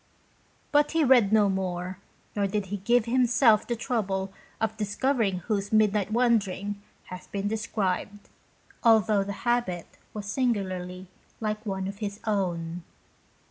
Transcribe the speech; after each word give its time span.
But 0.71 0.93
he 0.93 1.03
read 1.03 1.31
no 1.31 1.47
more, 1.47 1.99
nor 2.35 2.47
did 2.47 2.65
he 2.73 2.77
give 2.77 3.05
himself 3.05 3.67
the 3.67 3.75
trouble 3.75 4.33
of 4.59 4.75
discovering 4.75 5.41
vrhose 5.41 5.71
midnight 5.71 6.11
wandering 6.11 6.81
vras 7.07 7.29
being 7.31 7.47
described, 7.47 8.27
although 8.83 9.23
the 9.23 9.31
habit 9.45 9.99
was 10.11 10.25
singularly 10.25 11.05
like 11.39 11.63
one 11.67 11.87
of 11.87 11.99
his 11.99 12.19
own. 12.25 12.81